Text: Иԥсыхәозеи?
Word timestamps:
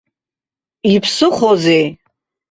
Иԥсыхәозеи? 0.93 1.85